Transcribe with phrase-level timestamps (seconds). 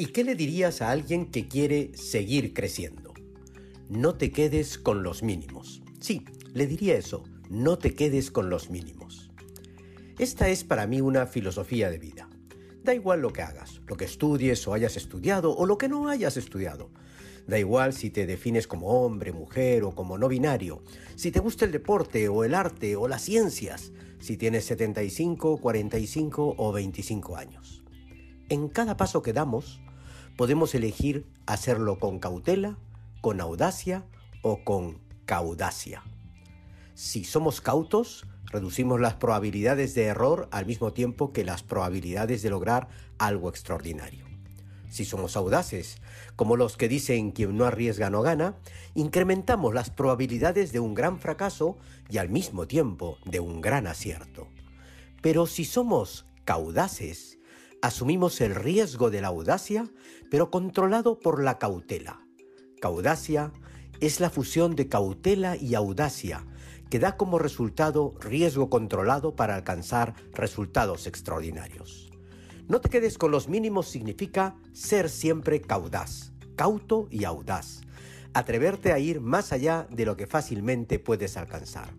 [0.00, 3.12] ¿Y qué le dirías a alguien que quiere seguir creciendo?
[3.90, 5.82] No te quedes con los mínimos.
[6.00, 6.24] Sí,
[6.54, 9.30] le diría eso, no te quedes con los mínimos.
[10.18, 12.30] Esta es para mí una filosofía de vida.
[12.82, 16.08] Da igual lo que hagas, lo que estudies o hayas estudiado o lo que no
[16.08, 16.88] hayas estudiado.
[17.46, 20.82] Da igual si te defines como hombre, mujer o como no binario,
[21.14, 26.54] si te gusta el deporte o el arte o las ciencias, si tienes 75, 45
[26.56, 27.82] o 25 años.
[28.48, 29.82] En cada paso que damos,
[30.36, 32.78] podemos elegir hacerlo con cautela,
[33.20, 34.04] con audacia
[34.42, 36.02] o con caudacia.
[36.94, 42.50] Si somos cautos, reducimos las probabilidades de error al mismo tiempo que las probabilidades de
[42.50, 44.26] lograr algo extraordinario.
[44.90, 45.98] Si somos audaces,
[46.34, 48.56] como los que dicen quien no arriesga no gana,
[48.94, 51.78] incrementamos las probabilidades de un gran fracaso
[52.08, 54.48] y al mismo tiempo de un gran acierto.
[55.22, 57.38] Pero si somos caudaces,
[57.82, 59.88] asumimos el riesgo de la audacia,
[60.30, 62.26] pero controlado por la cautela.
[62.80, 63.52] Caudacia
[64.00, 66.46] es la fusión de cautela y audacia,
[66.88, 72.10] que da como resultado riesgo controlado para alcanzar resultados extraordinarios.
[72.68, 77.80] No te quedes con los mínimos significa ser siempre caudaz, cauto y audaz,
[78.32, 81.94] atreverte a ir más allá de lo que fácilmente puedes alcanzar.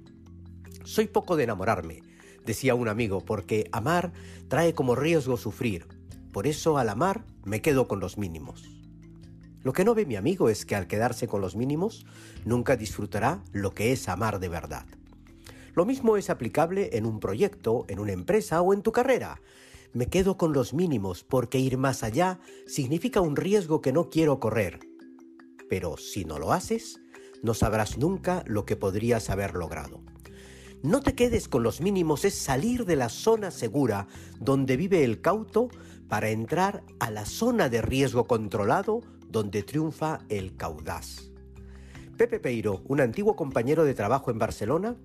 [0.84, 2.02] Soy poco de enamorarme,
[2.46, 4.14] decía un amigo, porque amar
[4.48, 5.88] trae como riesgo sufrir.
[6.32, 8.64] Por eso al amar me quedo con los mínimos.
[9.64, 12.06] Lo que no ve mi amigo es que al quedarse con los mínimos
[12.46, 14.86] nunca disfrutará lo que es amar de verdad.
[15.76, 19.40] Lo mismo es aplicable en un proyecto, en una empresa o en tu carrera.
[19.94, 24.40] Me quedo con los mínimos porque ir más allá significa un riesgo que no quiero
[24.40, 24.80] correr.
[25.70, 27.00] Pero si no lo haces,
[27.44, 30.02] no sabrás nunca lo que podrías haber logrado.
[30.84, 34.08] No te quedes con los mínimos, es salir de la zona segura
[34.40, 35.70] donde vive el cauto
[36.10, 41.30] para entrar a la zona de riesgo controlado donde triunfa el caudaz.
[42.18, 44.96] Pepe Peiro, un antiguo compañero de trabajo en Barcelona,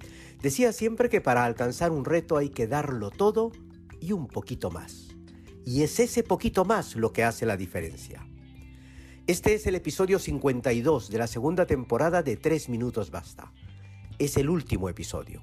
[0.41, 3.53] decía siempre que para alcanzar un reto hay que darlo todo
[4.01, 5.09] y un poquito más.
[5.67, 8.27] Y es ese poquito más lo que hace la diferencia.
[9.27, 13.53] Este es el episodio 52 de la segunda temporada de 3 minutos basta.
[14.19, 15.43] Es el último episodio.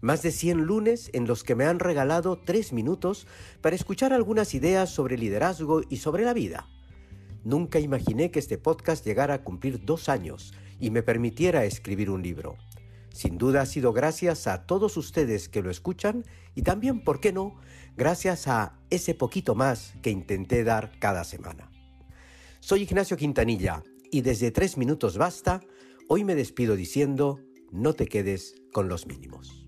[0.00, 3.26] Más de 100 lunes en los que me han regalado 3 minutos
[3.60, 6.68] para escuchar algunas ideas sobre liderazgo y sobre la vida.
[7.44, 12.22] Nunca imaginé que este podcast llegara a cumplir dos años y me permitiera escribir un
[12.22, 12.56] libro.
[13.10, 16.24] Sin duda ha sido gracias a todos ustedes que lo escuchan
[16.54, 17.56] y también, ¿por qué no?,
[17.96, 21.70] gracias a ese poquito más que intenté dar cada semana.
[22.60, 25.62] Soy Ignacio Quintanilla y desde tres minutos basta,
[26.08, 27.40] hoy me despido diciendo,
[27.72, 29.65] no te quedes con los mínimos.